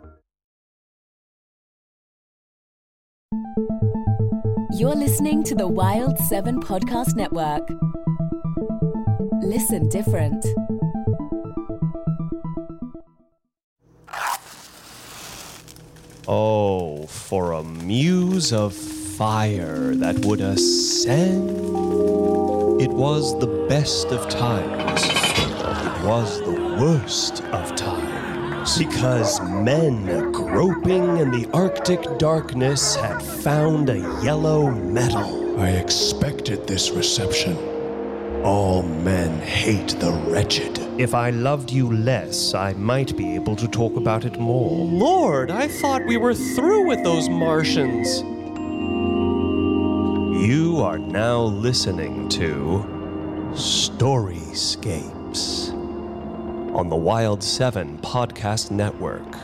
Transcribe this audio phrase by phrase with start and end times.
[4.81, 7.69] You're listening to the Wild 7 Podcast Network.
[9.43, 10.43] Listen different.
[16.27, 21.51] Oh, for a muse of fire that would ascend.
[22.81, 25.03] It was the best of times.
[25.03, 28.79] It was the worst of times.
[28.79, 35.59] Because men groping in the Arctic darkness had found a yellow metal.
[35.59, 37.55] I expected this reception.
[38.43, 40.79] All men hate the wretched.
[40.99, 44.85] If I loved you less, I might be able to talk about it more.
[44.87, 48.21] Lord, I thought we were through with those Martians.
[50.43, 52.83] You are now listening to
[53.53, 55.20] Storyscapes
[56.73, 59.35] on the Wild 7 Podcast Network.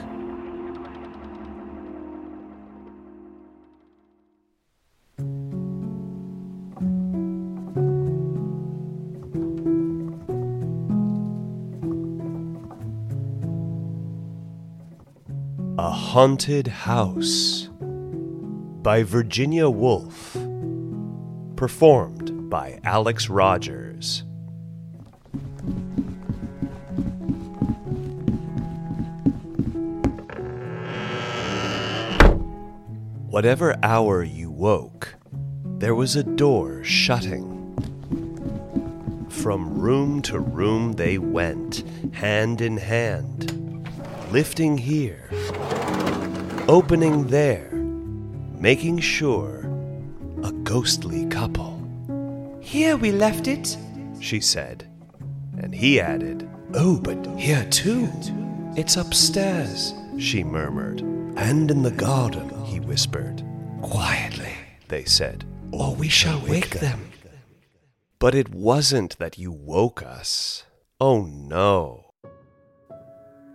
[15.78, 17.70] A Haunted House
[18.82, 20.38] by Virginia Woolf.
[21.58, 24.24] Performed by Alex Rogers.
[33.38, 35.14] Whatever hour you woke,
[35.78, 37.46] there was a door shutting.
[39.30, 41.84] From room to room they went,
[42.16, 43.88] hand in hand,
[44.32, 45.30] lifting here,
[46.68, 47.70] opening there,
[48.60, 49.70] making sure
[50.44, 51.78] a ghostly couple.
[52.60, 53.78] Here we left it.
[54.20, 54.88] She said,
[55.62, 58.10] and he added, Oh, but here too.
[58.76, 61.17] It's upstairs, she murmured.
[61.38, 63.44] And in the garden, he whispered.
[63.82, 64.54] Quietly,
[64.88, 67.12] They said, or we shall wake them.
[68.20, 70.66] But it wasn't that you woke us.
[71.00, 72.12] Oh no.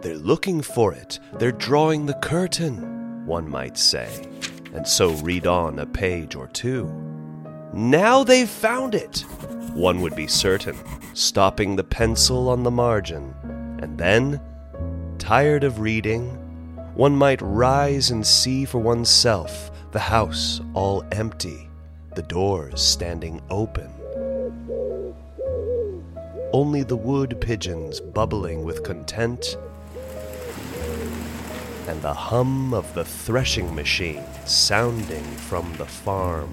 [0.01, 1.19] They're looking for it.
[1.35, 4.09] They're drawing the curtain, one might say,
[4.73, 6.87] and so read on a page or two.
[7.73, 9.25] Now they've found it,
[9.75, 10.77] one would be certain,
[11.15, 13.35] stopping the pencil on the margin.
[13.83, 14.41] And then,
[15.19, 16.39] tired of reading,
[16.95, 21.69] one might rise and see for oneself the house all empty,
[22.15, 23.91] the doors standing open.
[26.53, 29.57] Only the wood pigeons bubbling with content,
[31.89, 36.51] and the hum of the threshing machine sounding from the farm.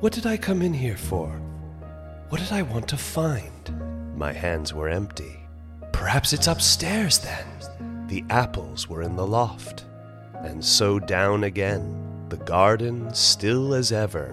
[0.00, 1.28] What did I come in here for?
[2.28, 3.50] What did I want to find?
[4.16, 5.40] My hands were empty.
[5.92, 7.46] Perhaps it's upstairs then.
[8.14, 9.86] The apples were in the loft.
[10.34, 14.32] And so down again, the garden still as ever.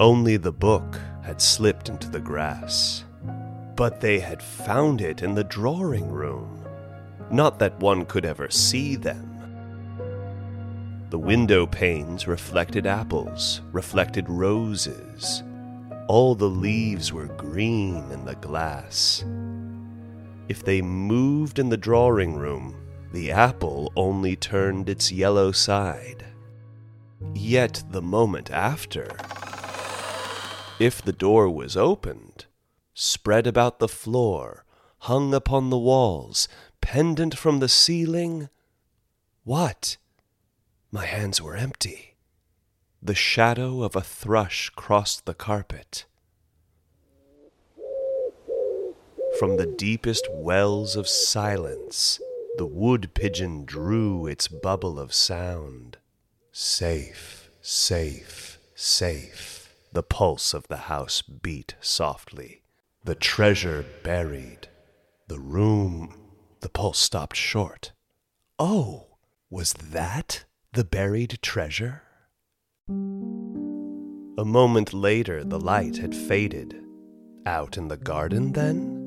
[0.00, 3.04] Only the book had slipped into the grass.
[3.76, 6.66] But they had found it in the drawing room.
[7.30, 9.28] Not that one could ever see them.
[11.10, 15.42] The window panes reflected apples, reflected roses.
[16.06, 19.22] All the leaves were green in the glass.
[20.48, 22.74] If they moved in the drawing room,
[23.12, 26.24] the apple only turned its yellow side.
[27.34, 29.16] Yet the moment after,
[30.78, 32.46] If the door was opened,
[32.94, 34.64] spread about the floor,
[35.00, 36.48] hung upon the walls,
[36.80, 38.48] pendant from the ceiling,
[39.44, 39.96] what?
[40.90, 42.16] My hands were empty.
[43.02, 46.06] The shadow of a thrush crossed the carpet.
[49.38, 52.20] From the deepest wells of silence,
[52.56, 55.98] the wood pigeon drew its bubble of sound.
[56.50, 59.72] Safe, safe, safe.
[59.92, 62.62] The pulse of the house beat softly.
[63.04, 64.66] The treasure buried.
[65.28, 66.18] The room.
[66.60, 67.92] The pulse stopped short.
[68.58, 69.18] Oh,
[69.50, 72.02] was that the buried treasure?
[72.88, 76.74] A moment later, the light had faded.
[77.46, 78.97] Out in the garden, then?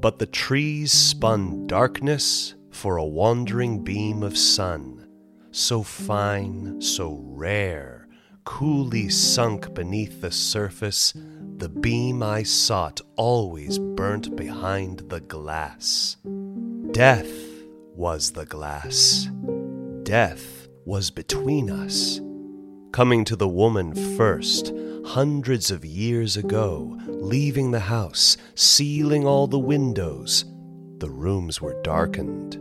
[0.00, 5.08] But the trees spun darkness for a wandering beam of sun,
[5.50, 8.06] so fine, so rare,
[8.44, 11.14] coolly sunk beneath the surface,
[11.56, 16.16] the beam I sought always burnt behind the glass.
[16.92, 17.32] Death
[17.96, 19.28] was the glass.
[20.04, 22.20] Death was between us.
[22.92, 24.72] Coming to the woman first,
[25.04, 30.44] hundreds of years ago, leaving the house, sealing all the windows.
[30.98, 32.58] The rooms were darkened.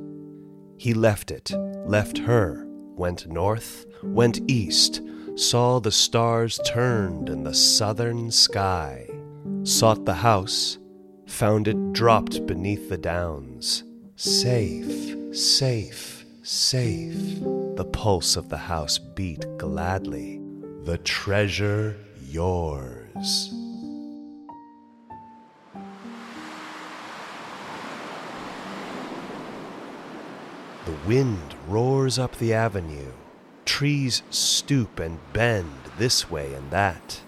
[0.77, 1.51] He left it,
[1.85, 2.65] left her,
[2.95, 5.01] went north, went east,
[5.35, 9.07] saw the stars turned in the southern sky,
[9.63, 10.77] sought the house,
[11.25, 13.83] found it dropped beneath the downs.
[14.15, 17.39] Safe, safe, safe.
[17.75, 20.41] The pulse of the house beat gladly.
[20.83, 21.95] The treasure
[22.29, 23.51] yours.
[30.87, 33.11] The wind roars up the avenue.
[33.65, 37.19] Trees stoop and bend this way and that.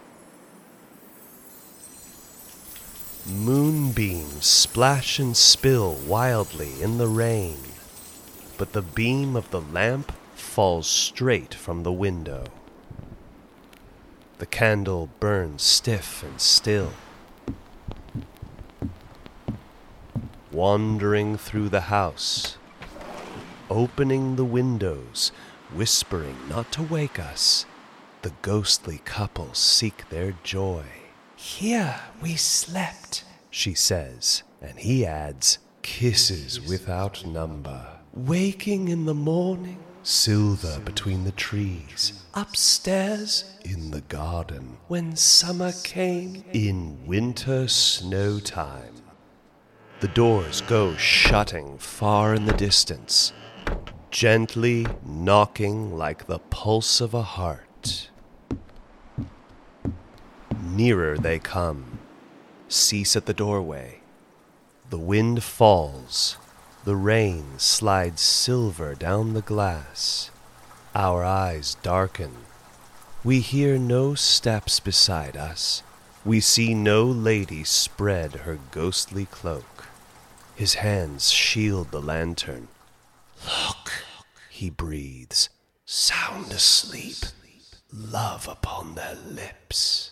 [3.27, 7.57] Moonbeams splash and spill wildly in the rain,
[8.57, 12.45] but the beam of the lamp falls straight from the window.
[14.37, 16.93] The candle burns stiff and still.
[20.49, 22.55] Wandering through the house,
[23.69, 25.31] opening the windows,
[25.73, 27.65] whispering not to wake us,
[28.21, 30.83] the ghostly couple seek their joy.
[31.35, 37.99] Here we slept, she says, and he adds, kisses without number.
[38.13, 42.23] Waking in the morning, silver between the trees.
[42.33, 48.95] Upstairs, in the garden, when summer came, in winter snow time.
[50.01, 53.33] The doors go shutting far in the distance,
[54.11, 58.09] gently knocking like the pulse of a heart.
[60.61, 61.99] Nearer they come,
[62.67, 63.99] cease at the doorway.
[64.89, 66.37] The wind falls,
[66.85, 70.31] the rain slides silver down the glass.
[70.95, 72.31] Our eyes darken.
[73.23, 75.83] We hear no steps beside us.
[76.25, 79.87] We see no lady spread her ghostly cloak.
[80.55, 82.69] His hands shield the lantern.
[83.45, 83.91] Look,
[84.49, 85.49] he breathes,
[85.85, 87.17] sound asleep,
[87.91, 90.11] love upon their lips.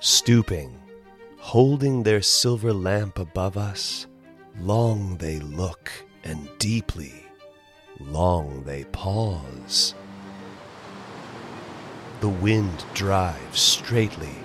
[0.00, 0.80] Stooping,
[1.38, 4.06] holding their silver lamp above us,
[4.60, 5.90] long they look
[6.22, 7.26] and deeply,
[8.00, 9.94] long they pause.
[12.20, 14.36] The wind drives straightly,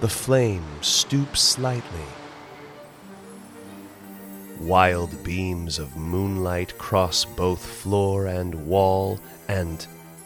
[0.00, 2.06] the flame stoops slightly.
[4.62, 9.84] Wild beams of moonlight cross both floor and wall, and,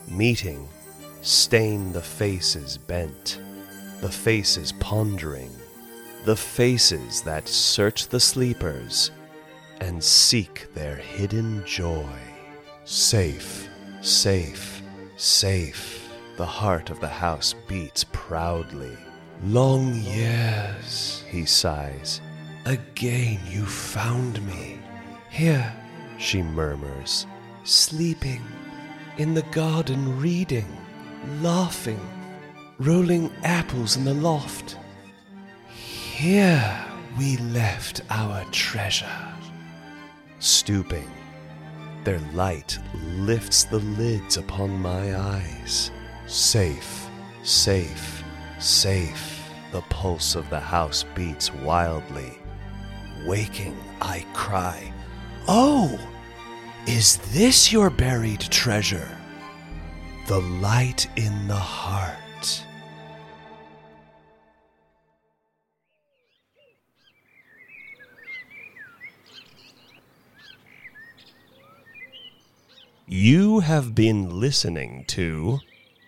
[0.08, 0.68] meeting,
[1.22, 3.40] stain the faces bent,
[4.02, 5.50] the faces pondering,
[6.26, 9.10] the faces that search the sleepers
[9.80, 12.18] and seek their hidden joy.
[12.84, 13.68] Safe,
[14.02, 14.82] safe,
[15.16, 18.96] safe, the heart of the house beats proudly.
[19.44, 22.20] Long years, he sighs.
[22.66, 24.80] Again you found me.
[25.30, 25.72] Here,
[26.18, 27.24] she murmurs,
[27.62, 28.42] sleeping,
[29.18, 30.66] in the garden reading,
[31.40, 32.00] laughing,
[32.80, 34.78] rolling apples in the loft.
[35.68, 36.84] Here
[37.16, 39.32] we left our treasure.
[40.40, 41.08] Stooping,
[42.02, 42.80] their light
[43.14, 45.92] lifts the lids upon my eyes.
[46.26, 47.08] Safe,
[47.44, 48.24] safe,
[48.58, 52.40] safe, the pulse of the house beats wildly.
[53.24, 54.92] Waking, I cry,
[55.48, 55.98] Oh,
[56.86, 59.08] is this your buried treasure?
[60.26, 62.64] The light in the heart.
[73.08, 75.60] You have been listening to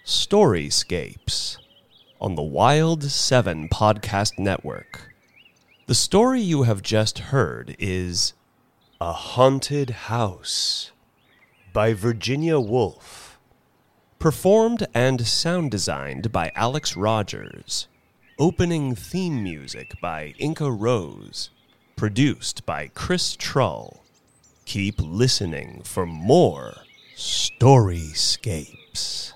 [0.05, 1.59] Storyscapes
[2.21, 5.08] on the Wild 7 Podcast Network.
[5.88, 8.35] The story you have just heard is
[9.00, 10.92] A Haunted House
[11.73, 13.38] by Virginia Woolf.
[14.18, 17.88] performed and sound designed by Alex Rogers.
[18.38, 21.49] Opening theme music by Inca Rose.
[21.97, 24.04] Produced by Chris Trull.
[24.66, 26.75] Keep listening for more
[27.16, 29.33] Storyscapes.